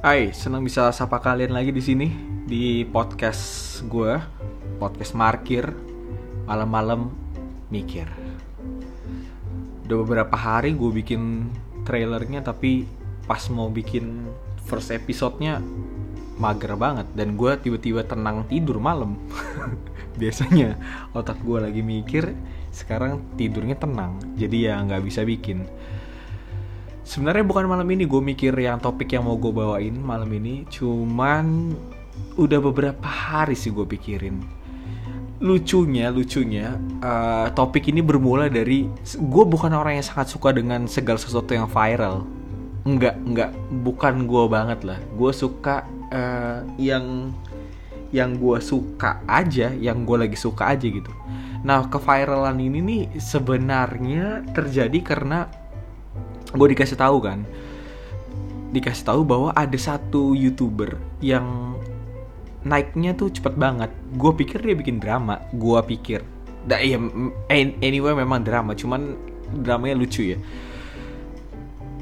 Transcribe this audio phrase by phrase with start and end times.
[0.00, 2.08] Hai, senang bisa sapa kalian lagi di sini
[2.48, 4.16] di podcast gue,
[4.80, 5.76] podcast Markir,
[6.48, 7.12] malam-malam
[7.68, 8.08] mikir.
[9.84, 11.52] Udah beberapa hari gue bikin
[11.84, 12.88] trailernya tapi
[13.28, 14.24] pas mau bikin
[14.64, 15.60] first episode-nya
[16.40, 19.20] mager banget dan gue tiba-tiba tenang tidur malam.
[20.20, 20.80] Biasanya
[21.12, 22.32] otak gue lagi mikir,
[22.72, 25.68] sekarang tidurnya tenang, jadi ya nggak bisa bikin
[27.04, 30.64] sebenarnya bukan malam ini gue mikir yang topik yang mau gue bawain malam ini.
[30.68, 31.74] Cuman
[32.36, 34.40] udah beberapa hari sih gue pikirin.
[35.40, 38.84] Lucunya lucunya uh, topik ini bermula dari
[39.16, 42.28] gue bukan orang yang sangat suka dengan segala sesuatu yang viral.
[42.84, 43.50] Enggak enggak.
[43.80, 45.00] Bukan gue banget lah.
[45.16, 47.32] Gue suka uh, yang
[48.10, 51.10] yang gue suka aja yang gue lagi suka aja gitu.
[51.62, 55.46] Nah keviralan ini nih sebenarnya terjadi karena
[56.54, 57.42] gue dikasih tahu kan.
[58.70, 61.74] Dikasih tahu bahwa ada satu youtuber yang
[62.62, 63.90] naiknya tuh cepet banget.
[64.14, 65.42] Gue pikir dia bikin drama.
[65.54, 66.22] Gue pikir.
[66.68, 67.00] Nah, ya
[67.80, 69.16] anyway memang drama cuman
[69.64, 70.38] dramanya lucu ya.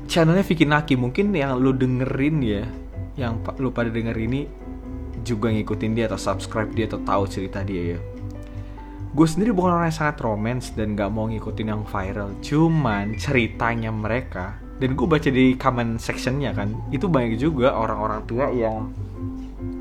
[0.08, 2.64] Channelnya Vicky Naki mungkin yang lu dengerin ya
[3.18, 4.48] yang lu pada denger ini
[5.26, 7.98] juga ngikutin dia atau subscribe dia atau tahu cerita dia ya
[9.18, 12.38] gue sendiri bukan orang yang sangat romance dan gak mau ngikutin yang viral.
[12.38, 18.46] Cuman ceritanya mereka dan gue baca di comment sectionnya kan itu banyak juga orang-orang tua
[18.54, 18.94] yang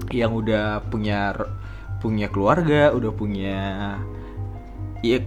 [0.10, 1.38] yang udah punya
[2.02, 3.58] punya keluarga udah punya
[5.06, 5.22] ya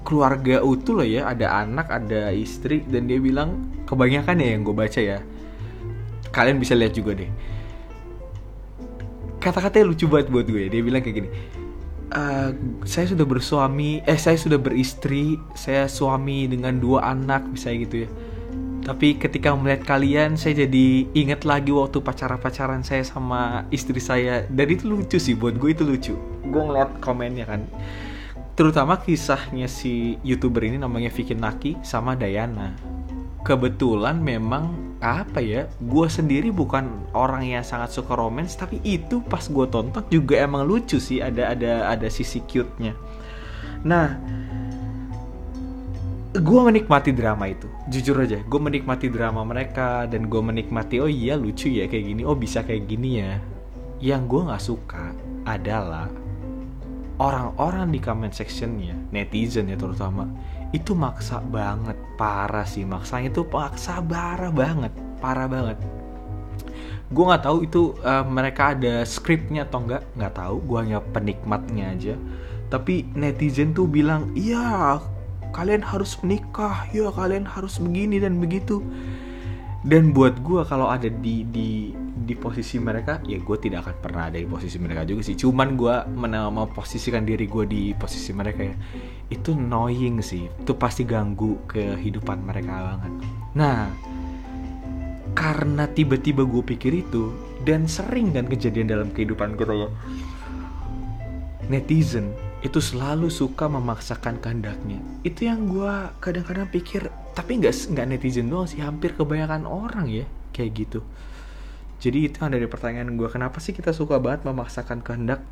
[0.00, 1.28] keluarga utuh lah ya.
[1.28, 5.20] Ada anak ada istri dan dia bilang kebanyakan ya yang gue baca ya.
[6.32, 7.28] Kalian bisa lihat juga deh.
[9.44, 10.72] Kata-katanya lucu banget buat gue.
[10.72, 11.60] Dia bilang kayak gini
[12.12, 12.50] uh,
[12.84, 18.10] saya sudah bersuami eh saya sudah beristri saya suami dengan dua anak misalnya gitu ya.
[18.82, 24.42] Tapi ketika melihat kalian saya jadi inget lagi waktu pacaran-pacaran saya sama istri saya.
[24.50, 26.14] Dan itu lucu sih buat gue itu lucu.
[26.50, 27.62] Gue ngeliat komennya kan.
[28.58, 32.74] Terutama kisahnya si youtuber ini namanya Vicky Naki sama Dayana
[33.42, 39.42] kebetulan memang apa ya gue sendiri bukan orang yang sangat suka romance tapi itu pas
[39.42, 42.94] gue tonton juga emang lucu sih ada ada ada sisi cute nya
[43.82, 44.14] nah
[46.32, 51.36] gue menikmati drama itu jujur aja gue menikmati drama mereka dan gue menikmati oh iya
[51.36, 53.36] lucu ya kayak gini oh bisa kayak gini ya.
[54.02, 55.04] Yang gue nggak suka
[55.46, 56.10] adalah
[57.22, 60.26] orang-orang di comment sectionnya netizen ya terutama
[60.72, 62.82] itu maksa banget parah sih.
[62.88, 65.78] Maksanya itu maksa parah banget parah banget.
[67.12, 70.56] Gue nggak tahu itu uh, mereka ada skripnya atau enggak nggak tahu.
[70.64, 72.14] Gue hanya penikmatnya aja.
[72.72, 74.98] Tapi netizen tuh bilang iya
[75.52, 76.88] kalian harus menikah.
[76.90, 78.80] Ya kalian harus begini dan begitu.
[79.84, 84.22] Dan buat gue kalau ada di di di posisi mereka ya gue tidak akan pernah
[84.28, 85.36] ada di posisi mereka juga sih.
[85.36, 85.94] Cuman gue
[86.52, 88.76] memposisikan diri gue di posisi mereka ya
[89.32, 90.44] itu annoying sih.
[90.46, 93.12] Itu pasti ganggu kehidupan mereka banget.
[93.56, 93.88] Nah
[95.32, 97.32] karena tiba-tiba gue pikir itu
[97.64, 99.88] dan sering dan kejadian dalam kehidupan gue ya
[101.72, 105.00] netizen itu selalu suka memaksakan kehendaknya.
[105.24, 110.28] Itu yang gue kadang-kadang pikir tapi nggak nggak netizen doang sih hampir kebanyakan orang ya
[110.52, 111.00] kayak gitu
[112.02, 115.46] jadi itu yang dari pertanyaan gue kenapa sih kita suka banget memaksakan kehendak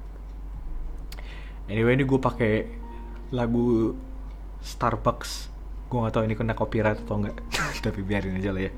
[1.71, 2.67] anyway ini gue pakai
[3.31, 3.95] lagu
[4.59, 5.47] Starbucks
[5.87, 7.39] gue gak tahu ini kena copyright atau enggak
[7.87, 8.75] tapi biarin aja lah ya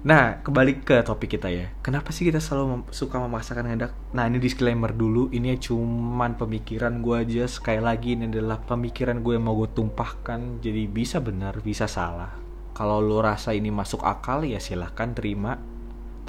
[0.00, 1.76] Nah, kembali ke topik kita ya.
[1.84, 3.92] Kenapa sih kita selalu mem suka memaksakan kehendak?
[4.16, 5.28] Nah, ini disclaimer dulu.
[5.28, 7.44] Ini cuman pemikiran gue aja.
[7.44, 10.64] Sekali lagi, ini adalah pemikiran gue yang mau gue tumpahkan.
[10.64, 12.32] Jadi bisa benar, bisa salah.
[12.72, 15.60] Kalau lo rasa ini masuk akal, ya silahkan terima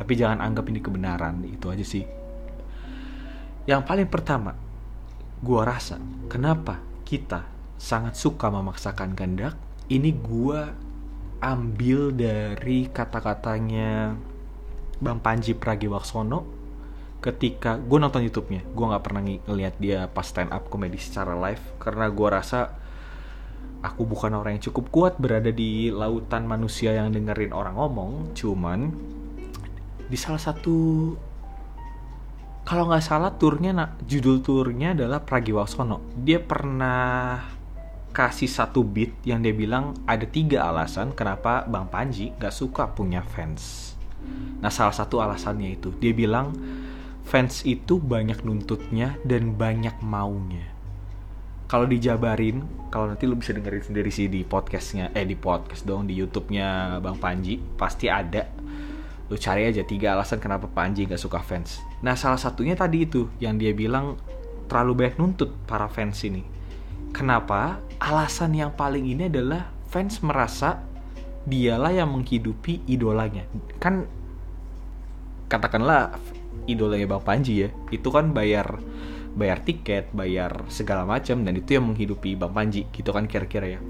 [0.02, 2.02] tapi jangan anggap ini kebenaran itu aja sih.
[3.70, 4.58] Yang paling pertama
[5.46, 7.46] gue rasa kenapa kita
[7.78, 9.54] sangat suka memaksakan kehendak
[9.94, 10.62] ini gue
[11.38, 14.18] ambil dari kata-katanya
[14.98, 16.50] Bang Panji Pragiwaksono
[17.22, 18.66] ketika gue nonton YouTube-nya.
[18.74, 22.74] Gue nggak pernah ngeliat dia pas stand up komedi secara live karena gue rasa
[23.86, 28.90] aku bukan orang yang cukup kuat berada di lautan manusia yang dengerin orang ngomong cuman
[30.12, 30.76] di salah satu
[32.68, 36.04] kalau nggak salah turnya nah, judul turnya adalah Pragiwaksono.
[36.20, 37.40] Dia pernah
[38.12, 43.24] kasih satu beat yang dia bilang ada tiga alasan kenapa Bang Panji nggak suka punya
[43.24, 43.96] fans.
[44.60, 46.54] Nah salah satu alasannya itu dia bilang
[47.24, 50.68] fans itu banyak nuntutnya dan banyak maunya.
[51.72, 56.04] Kalau dijabarin kalau nanti lu bisa dengerin sendiri sih di podcastnya eh di podcast dong
[56.06, 58.44] di YouTube-nya Bang Panji pasti ada
[59.32, 61.80] lu cari aja tiga alasan kenapa Panji gak suka fans.
[62.04, 64.20] Nah salah satunya tadi itu yang dia bilang
[64.68, 66.44] terlalu banyak nuntut para fans ini.
[67.16, 67.80] Kenapa?
[67.96, 70.84] Alasan yang paling ini adalah fans merasa
[71.48, 73.48] dialah yang menghidupi idolanya.
[73.80, 74.04] Kan
[75.48, 76.20] katakanlah
[76.68, 78.84] idolanya Bang Panji ya itu kan bayar
[79.32, 83.82] bayar tiket bayar segala macam dan itu yang menghidupi Bang Panji gitu kan kira-kira ya.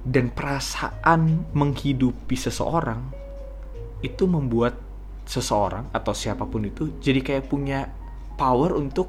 [0.00, 3.20] Dan perasaan menghidupi seseorang
[4.00, 4.76] itu membuat
[5.28, 7.86] seseorang atau siapa pun itu jadi kayak punya
[8.34, 9.06] power untuk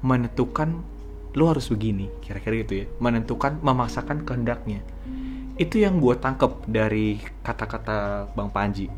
[0.00, 0.80] menentukan
[1.36, 2.86] lo harus begini kira-kira gitu ya.
[2.98, 4.82] Menentukan memaksakan kehendaknya.
[5.60, 8.88] Itu yang gue tangkep dari kata-kata Bang Panji.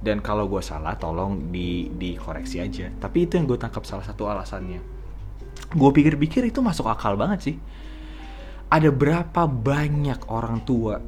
[0.00, 2.88] Dan kalau gue salah tolong di dikoreksi aja.
[2.88, 4.80] Tapi itu yang gue tangkap salah satu alasannya.
[5.76, 7.56] Gue pikir-pikir itu masuk akal banget sih.
[8.70, 11.02] Ada berapa banyak orang tua,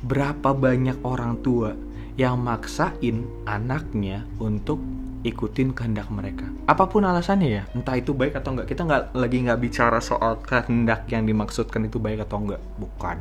[0.00, 1.76] berapa banyak orang tua
[2.18, 4.82] yang maksain anaknya untuk
[5.22, 6.46] ikutin kehendak mereka.
[6.66, 8.74] Apa pun alasannya ya, entah itu baik atau enggak.
[8.74, 13.18] Kita nggak lagi nggak bicara soal kehendak yang dimaksudkan itu baik atau enggak, bukan.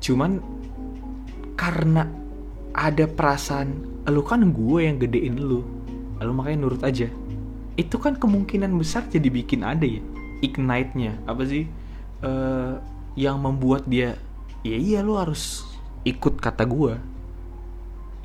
[0.00, 0.40] Cuman
[1.56, 2.08] karena
[2.72, 5.60] ada perasaan, lu kan gue yang gedein lu,
[6.20, 7.08] lu makanya nurut aja.
[7.76, 10.00] Itu kan kemungkinan besar jadi bikin ada ya,
[10.40, 11.68] ignite-nya apa sih?
[12.24, 12.80] uh,
[13.16, 14.16] yang membuat dia
[14.64, 15.64] ya iya lu harus
[16.06, 16.96] ikut kata gue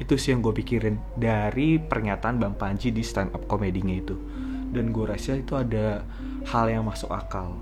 [0.02, 4.18] itu sih yang gue pikirin dari pernyataan Bang Panji di stand up komedinya itu.
[4.74, 6.02] Dan gue rasa itu ada
[6.50, 7.54] hal yang masuk akal.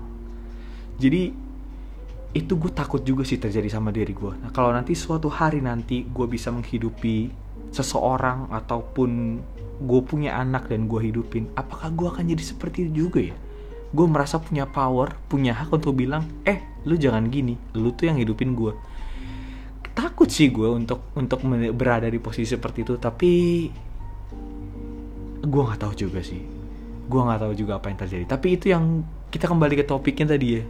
[0.96, 1.50] Jadi
[2.30, 6.06] itu gue takut juga sih terjadi sama diri gue nah kalau nanti suatu hari nanti
[6.06, 7.26] gue bisa menghidupi
[7.74, 9.42] seseorang ataupun
[9.80, 13.36] gue punya anak dan gue hidupin apakah gue akan jadi seperti itu juga ya?
[13.90, 17.58] Gue merasa punya power punya hak untuk bilang eh lu jangan gini.
[17.74, 18.76] Lu tuh yang hidupin gue
[20.00, 21.44] takut sih gue untuk untuk
[21.76, 23.32] berada di posisi seperti itu tapi
[25.40, 26.40] gue nggak tahu juga sih.
[27.10, 28.24] Gue nggak tahu juga apa yang terjadi.
[28.24, 30.64] Tapi itu yang kita kembali ke topiknya tadi ya.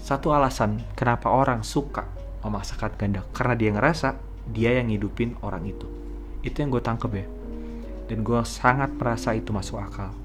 [0.00, 2.08] Satu alasan kenapa orang suka
[2.44, 4.08] memaksakan kehendak karena dia ngerasa
[4.48, 5.86] dia yang hidupin orang itu.
[6.40, 7.26] Itu yang gue tangkep ya.
[8.08, 10.16] Dan gue sangat merasa itu masuk akal.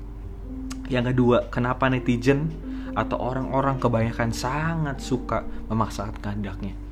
[0.88, 2.48] Yang kedua, kenapa netizen
[2.96, 6.83] atau orang-orang kebanyakan sangat suka memaksakan kehendaknya?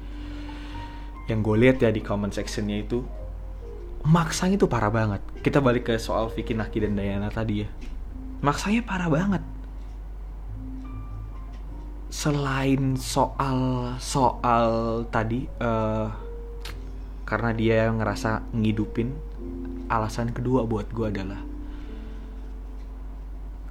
[1.32, 3.00] Yang gue lihat ya di comment sectionnya itu,
[4.04, 5.24] maksanya itu parah banget.
[5.40, 7.70] Kita balik ke soal Vicky Naki dan Dayana tadi ya.
[8.44, 9.44] Maksanya parah banget.
[12.12, 14.68] Selain soal soal
[15.08, 16.12] tadi, uh,
[17.24, 19.16] karena dia yang ngerasa ngidupin,
[19.88, 21.40] alasan kedua buat gue adalah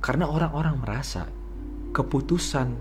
[0.01, 1.29] karena orang-orang merasa
[1.93, 2.73] keputusan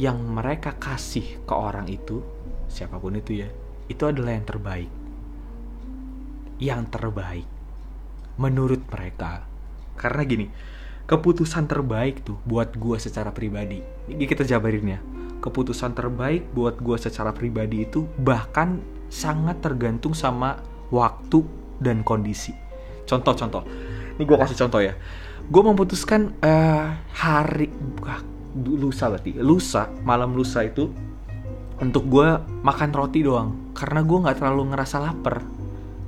[0.00, 2.24] yang mereka kasih ke orang itu,
[2.72, 3.48] siapa pun itu ya,
[3.92, 4.90] itu adalah yang terbaik.
[6.56, 7.46] Yang terbaik
[8.40, 9.44] menurut mereka.
[9.94, 10.46] Karena gini,
[11.04, 13.84] keputusan terbaik tuh buat gue secara pribadi.
[14.08, 15.00] Ini kita jabarin ya.
[15.42, 18.80] Keputusan terbaik buat gue secara pribadi itu bahkan
[19.12, 20.56] sangat tergantung sama
[20.88, 21.44] waktu
[21.82, 22.56] dan kondisi.
[23.04, 23.66] Contoh-contoh.
[24.16, 24.94] Ini gue kasih contoh ya
[25.48, 27.72] gue memutuskan uh, hari
[28.56, 30.92] lusa berarti lusa malam lusa itu
[31.82, 33.74] untuk gue makan roti doang.
[33.74, 35.42] Karena gue nggak terlalu ngerasa lapar.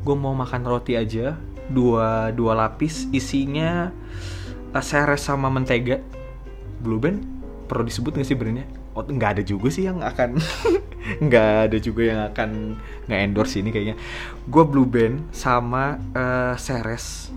[0.07, 1.35] Gue mau makan roti aja.
[1.67, 3.11] Dua dua lapis.
[3.11, 3.91] Isinya
[4.71, 5.99] uh, seres sama mentega.
[6.79, 7.27] Blue band?
[7.67, 8.71] Perlu disebut gak sih brandnya?
[8.95, 10.39] Oh nggak ada juga sih yang akan
[11.27, 12.79] nggak ada juga yang akan
[13.11, 13.99] nggak endorse ini kayaknya.
[14.47, 17.35] Gue blue band sama uh, seres.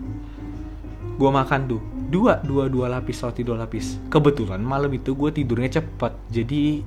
[1.18, 1.82] Gue makan tuh.
[2.08, 3.98] Dua dua dua lapis roti dua lapis.
[4.14, 6.86] Kebetulan malam itu gue tidurnya cepat jadi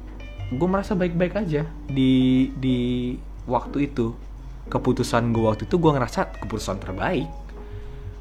[0.50, 2.78] gue merasa baik-baik aja di di
[3.46, 4.14] waktu itu
[4.70, 7.26] keputusan gue waktu itu gue ngerasa keputusan terbaik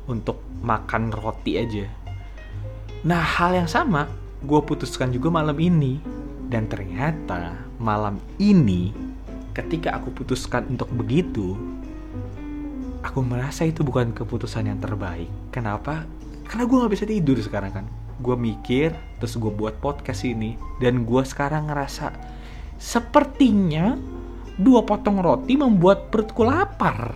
[0.10, 1.86] untuk makan roti aja
[3.06, 4.10] nah hal yang sama
[4.46, 5.98] gue putuskan juga malam ini
[6.50, 8.94] dan ternyata malam ini
[9.54, 11.58] ketika aku putuskan untuk begitu
[13.04, 15.30] aku merasa itu bukan keputusan yang terbaik.
[15.50, 16.06] Kenapa?
[16.46, 17.86] Karena gue gak bisa tidur sekarang kan.
[18.20, 22.12] Gue mikir, terus gue buat podcast ini, dan gue sekarang ngerasa
[22.80, 23.96] sepertinya
[24.60, 27.16] dua potong roti membuat perutku lapar.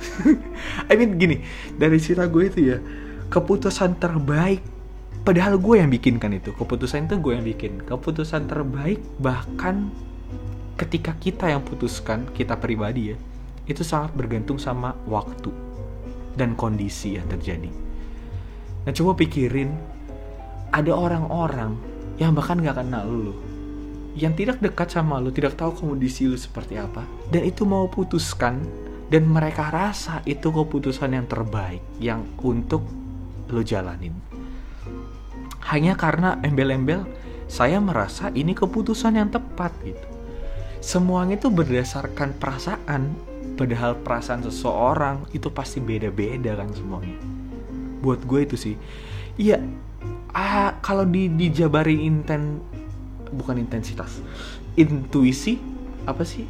[0.90, 1.40] I mean gini,
[1.76, 2.78] dari cerita gue itu ya,
[3.28, 4.60] keputusan terbaik
[5.24, 9.88] Padahal gue yang bikin kan itu Keputusan itu gue yang bikin Keputusan terbaik bahkan
[10.76, 13.16] ketika kita yang putuskan Kita pribadi ya
[13.64, 15.48] itu sangat bergantung sama waktu
[16.36, 17.70] dan kondisi yang terjadi.
[18.84, 19.72] Nah coba pikirin,
[20.74, 21.78] ada orang-orang
[22.18, 23.34] yang bahkan gak kenal lu,
[24.18, 28.58] yang tidak dekat sama lu, tidak tahu kondisi lu seperti apa, dan itu mau putuskan
[29.06, 32.82] dan mereka rasa itu keputusan yang terbaik yang untuk
[33.46, 34.18] lo jalanin.
[35.70, 37.06] Hanya karena embel-embel
[37.46, 40.08] saya merasa ini keputusan yang tepat gitu.
[40.82, 43.14] Semuanya itu berdasarkan perasaan
[43.54, 47.16] padahal perasaan seseorang itu pasti beda-beda kan semuanya.
[48.02, 48.76] Buat gue itu sih.
[49.38, 49.62] Iya
[50.34, 52.58] ah kalau di dijabari inten
[53.34, 54.22] bukan intensitas.
[54.74, 55.58] Intuisi
[56.06, 56.46] apa sih?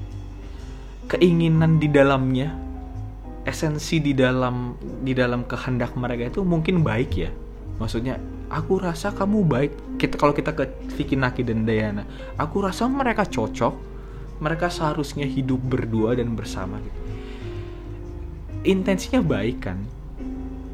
[1.09, 2.57] Keinginan di dalamnya
[3.45, 4.73] esensi di dalam
[5.05, 7.31] di dalam kehendak mereka itu mungkin baik ya.
[7.77, 8.17] Maksudnya
[8.49, 9.73] aku rasa kamu baik.
[10.01, 10.65] Kita kalau kita ke
[10.97, 12.09] Vicky Naki dan Dayana
[12.41, 13.93] aku rasa mereka cocok.
[14.35, 17.01] Mereka seharusnya hidup berdua dan bersama gitu.
[18.65, 19.79] Intensinya baik kan?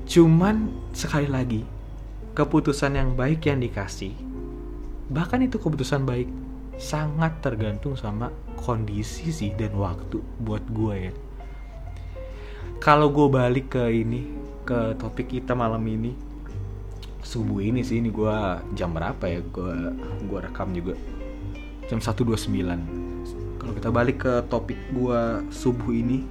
[0.08, 1.60] Cuman sekali lagi
[2.36, 4.14] keputusan yang baik yang dikasih
[5.10, 6.30] bahkan itu keputusan baik
[6.80, 11.12] sangat tergantung sama kondisi sih dan waktu buat gue ya.
[12.80, 14.32] Kalau gue balik ke ini
[14.64, 16.16] ke topik kita malam ini
[17.20, 18.36] subuh ini sih ini gue
[18.72, 19.72] jam berapa ya gue
[20.24, 20.96] gue rekam juga.
[21.90, 25.20] Jam 1.29 kalau kita balik ke topik gue
[25.52, 26.24] subuh ini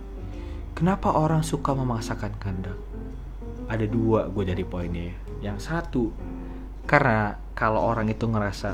[0.74, 2.80] kenapa orang suka memaksakan kehendak
[3.70, 5.16] ada dua gue dari poinnya ya.
[5.54, 6.10] Yang satu
[6.90, 8.74] karena kalau orang itu ngerasa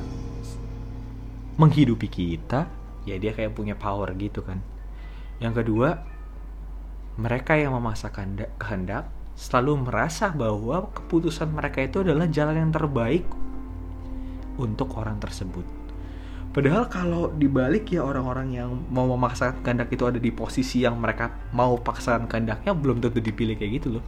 [1.60, 2.72] menghidupi kita
[3.04, 4.64] ya dia kayak punya power gitu kan.
[5.44, 6.00] Yang kedua
[7.20, 13.28] mereka yang memaksakan kehendak selalu merasa bahwa keputusan mereka itu adalah jalan yang terbaik
[14.56, 15.68] untuk orang tersebut.
[16.56, 21.36] Padahal kalau dibalik ya orang-orang yang mau memaksakan kehendak itu ada di posisi yang mereka
[21.52, 24.04] mau paksakan kehendaknya belum tentu dipilih kayak gitu loh.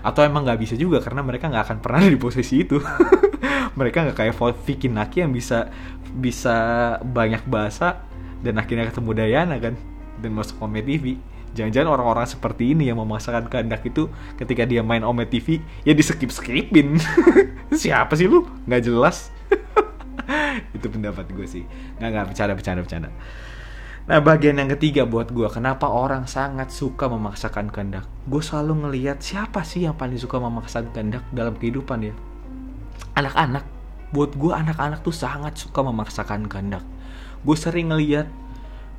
[0.00, 2.80] Atau emang nggak bisa juga karena mereka nggak akan pernah di posisi itu.
[3.78, 4.34] mereka nggak kayak
[4.64, 5.68] Vicky Naki yang bisa
[6.12, 6.56] bisa
[7.00, 8.04] banyak bahasa
[8.44, 9.74] dan akhirnya ketemu Dayana kan
[10.20, 11.16] dan masuk Ome TV
[11.52, 14.08] jangan-jangan orang-orang seperti ini yang memaksakan kehendak itu
[14.40, 16.96] ketika dia main Ome TV ya di skip skipin
[17.82, 18.48] siapa sih lu?
[18.68, 19.32] Nggak jelas.
[20.76, 21.64] Itu pendapat gue sih.
[22.00, 23.10] Nggak nggak bercanda bercanda bercanda
[24.02, 28.06] nah bagian yang ketiga buat gue kenapa orang sangat suka memaksakan kehendak?
[28.26, 32.14] Gue selalu ngelihat siapa sih yang paling suka memaksakan kehendak dalam kehidupan ya
[33.16, 33.64] anak-anak.
[34.12, 36.84] Buat gue anak-anak tuh sangat suka memaksakan kehendak.
[37.46, 38.28] Gue sering ngeliat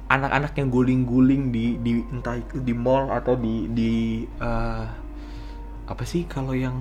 [0.10, 3.92] anak-anak yang guling-guling di di entah di mall atau di di
[4.42, 4.86] uh,
[5.84, 6.76] apa sih kalau yang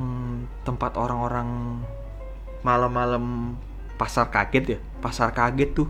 [0.64, 1.82] tempat orang-orang
[2.64, 3.56] malam-malam
[4.00, 4.80] pasar kaget ya?
[5.04, 5.88] Pasar kaget tuh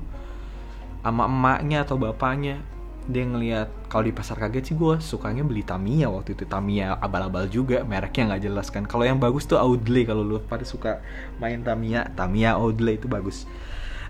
[1.03, 2.63] sama emaknya atau bapaknya.
[3.11, 6.47] Dia ngelihat kalau di pasar kaget sih gue sukanya beli Tamiya waktu itu.
[6.47, 8.87] Tamiya abal-abal juga mereknya nggak jelas kan.
[8.87, 11.03] Kalau yang bagus tuh Audley kalau lu pada suka
[11.43, 13.51] main Tamiya Tamiya Audley itu bagus.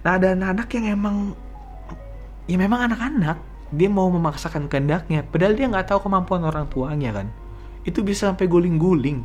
[0.04, 1.16] Nah ada anak-anak yang emang
[2.44, 3.40] ya memang anak-anak
[3.72, 5.24] dia mau memaksakan kehendaknya.
[5.24, 7.32] Padahal dia nggak tahu kemampuan orang tuanya kan.
[7.88, 9.24] Itu bisa sampai guling-guling.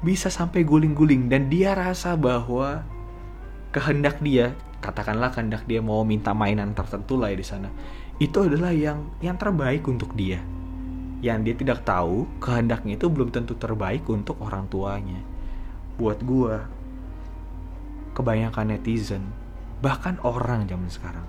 [0.00, 1.28] Bisa sampai guling-guling.
[1.28, 2.80] Dan dia rasa bahwa
[3.76, 7.66] kehendak dia katakanlah kehendak dia mau minta mainan tertentu lah ya di sana.
[8.22, 10.38] Itu adalah yang yang terbaik untuk dia.
[11.18, 15.18] Yang dia tidak tahu kehendaknya itu belum tentu terbaik untuk orang tuanya.
[15.98, 16.70] Buat gua
[18.14, 19.26] kebanyakan netizen
[19.82, 21.26] bahkan orang zaman sekarang.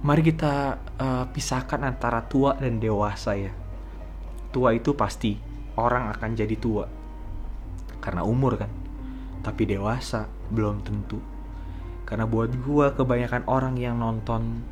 [0.00, 3.52] Mari kita uh, pisahkan antara tua dan dewasa ya.
[4.56, 5.36] Tua itu pasti
[5.76, 6.88] orang akan jadi tua.
[8.00, 8.72] Karena umur kan.
[9.44, 11.35] Tapi dewasa belum tentu
[12.06, 14.62] karena buat gua kebanyakan orang yang nonton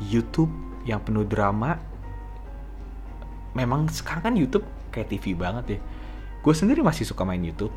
[0.00, 0.50] YouTube
[0.88, 1.76] yang penuh drama
[3.52, 5.80] memang sekarang kan YouTube kayak TV banget ya.
[6.40, 7.74] Gue sendiri masih suka main YouTube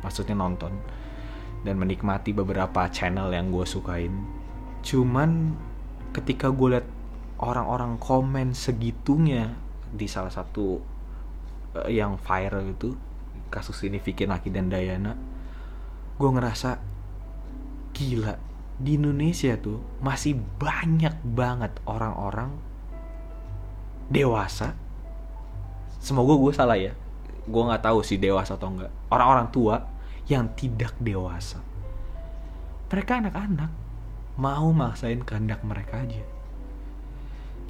[0.00, 0.72] maksudnya nonton
[1.66, 4.14] dan menikmati beberapa channel yang gue sukain.
[4.80, 5.58] Cuman
[6.14, 6.86] ketika gue liat
[7.42, 9.52] orang-orang komen segitunya
[9.90, 10.78] di salah satu
[11.74, 12.94] uh, yang viral itu
[13.48, 15.16] kasus ini Vicky Naki dan Dayana
[16.18, 16.76] gue ngerasa
[17.98, 18.38] gila
[18.78, 22.54] di Indonesia tuh masih banyak banget orang-orang
[24.06, 24.78] dewasa.
[25.98, 26.94] Semoga gue salah ya.
[27.50, 29.82] Gue nggak tahu sih dewasa atau enggak orang-orang tua
[30.30, 31.58] yang tidak dewasa.
[32.88, 33.70] Mereka anak-anak
[34.38, 36.22] mau maksain kehendak mereka aja.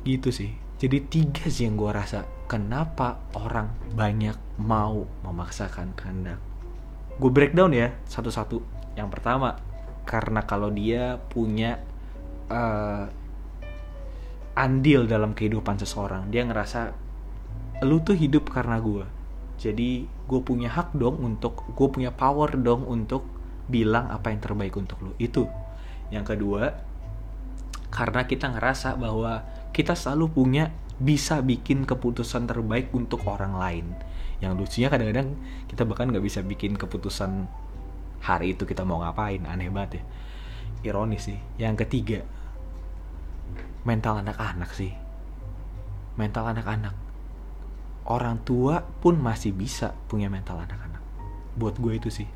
[0.04, 0.52] Gitu sih.
[0.78, 6.38] Jadi tiga sih yang gue rasa kenapa orang banyak mau memaksakan kehendak.
[7.16, 8.62] Gue breakdown ya satu-satu.
[8.94, 9.58] Yang pertama
[10.08, 11.76] karena kalau dia punya
[12.48, 13.04] uh,
[14.56, 16.96] andil dalam kehidupan seseorang dia ngerasa
[17.84, 19.18] lu tuh hidup karena gue
[19.58, 23.26] jadi gue punya hak dong untuk gue punya power dong untuk
[23.66, 25.12] bilang apa yang terbaik untuk lu.
[25.18, 25.50] Itu.
[26.14, 26.78] Yang kedua
[27.90, 29.42] karena kita ngerasa bahwa
[29.74, 33.86] kita selalu punya bisa bikin keputusan terbaik untuk orang lain.
[34.38, 35.28] Yang lucunya kadang-kadang
[35.66, 37.50] kita bahkan nggak bisa bikin keputusan
[38.22, 39.42] hari itu kita mau ngapain?
[39.46, 40.02] Aneh banget ya.
[40.92, 41.38] Ironis sih.
[41.58, 42.20] Yang ketiga
[43.86, 44.92] mental anak-anak sih.
[46.18, 46.94] Mental anak-anak.
[48.08, 51.02] Orang tua pun masih bisa punya mental anak-anak.
[51.56, 52.28] Buat gue itu sih.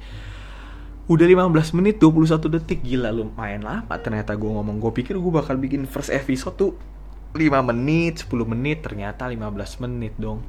[1.11, 2.81] Udah 15 menit 21 detik.
[2.87, 4.79] Gila lumayan lama ternyata gue ngomong.
[4.79, 6.73] Gue pikir gue bakal bikin first episode tuh
[7.35, 8.85] 5 menit 10 menit.
[8.85, 10.45] Ternyata 15 menit dong.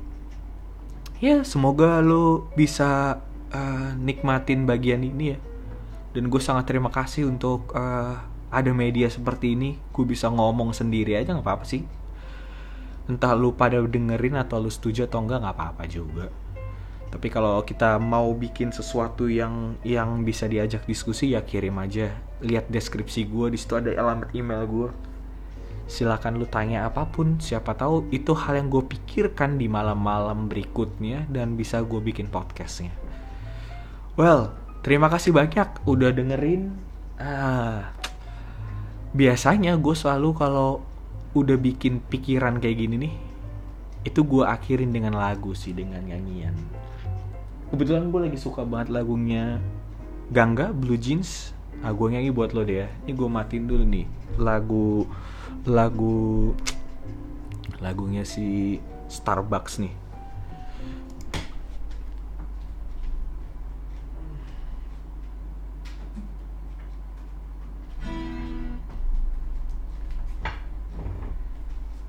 [1.24, 5.39] Ya semoga lo bisa uh, nikmatin bagian ini ya.
[6.13, 8.17] Dan gue sangat terima kasih untuk uh,
[8.53, 9.77] ada media seperti ini.
[9.93, 11.86] Gue bisa ngomong sendiri aja nggak apa-apa sih.
[13.10, 16.27] Entah lu pada dengerin atau lu setuju atau enggak nggak apa-apa juga.
[17.13, 22.13] Tapi kalau kita mau bikin sesuatu yang yang bisa diajak diskusi ya kirim aja.
[22.41, 24.89] Lihat deskripsi gue di situ ada alamat email gue.
[25.83, 31.27] Silakan lu tanya apa pun siapa tahu itu hal yang gue pikirkan di malam-malam berikutnya
[31.27, 33.02] dan bisa gue bikin podcastnya
[34.20, 34.53] well
[34.86, 36.74] terima kasih banyak udah dengerin.
[37.17, 37.93] Ah
[39.13, 40.82] biasanya gue selalu kalau
[41.38, 43.13] udah bikin pikiran kayak gini nih
[44.03, 46.53] itu gue akhirin dengan lagu sih dengan nyanyian.
[47.72, 49.58] Kebetulan gue lagi suka banget lagunya
[50.29, 51.55] Gangga Blue Jeans.
[51.82, 52.89] Ah gue nyanyi buat lo deh ya.
[53.05, 54.05] Ini gue matiin dulu nih
[54.38, 55.08] lagu
[55.63, 56.51] lagu
[57.79, 58.77] lagunya si
[59.08, 60.02] Starbucks nih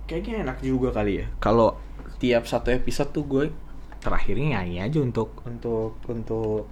[0.04, 1.76] kayaknya enak juga kali ya kalau
[2.20, 3.44] tiap satu episode tuh gue
[4.04, 6.68] terakhirnya nyanyi aja untuk untuk untuk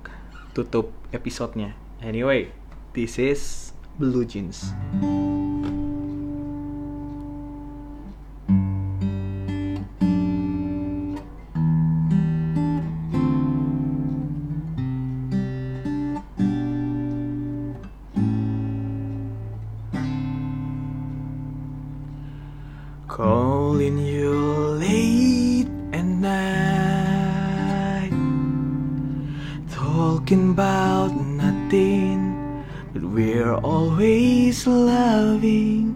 [0.52, 1.72] tutup episodenya.
[2.04, 2.52] Anyway,
[2.92, 4.76] this is Blue Jeans.
[33.52, 35.92] We're always loving.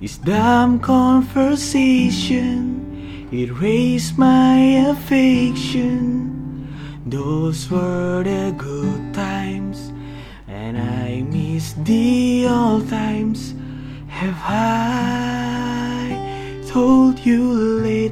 [0.00, 4.58] This dumb conversation It raised my
[4.90, 6.66] affection.
[7.06, 9.92] Those were the good times
[10.48, 13.54] And I miss the old times.
[14.08, 16.18] Have I
[16.66, 18.10] told you lately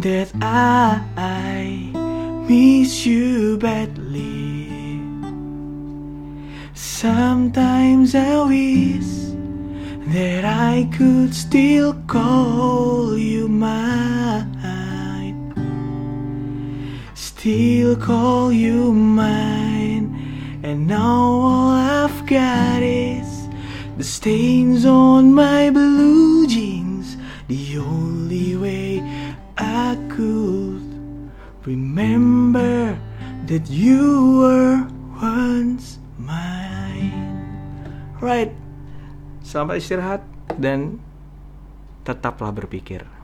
[0.00, 1.90] that I
[2.48, 3.99] miss you badly?
[7.00, 9.32] Sometimes I wish
[10.12, 14.52] that I could still call you mine,
[17.14, 23.48] still call you mine, and now all I've got is
[23.96, 27.16] the stains on my blue jeans.
[27.48, 29.00] The only way
[29.56, 30.82] I could
[31.64, 32.98] remember
[33.46, 34.89] that you were
[38.20, 38.52] Right.
[39.40, 40.20] Selamat istirahat
[40.60, 41.00] dan
[42.04, 43.19] tetaplah berpikir.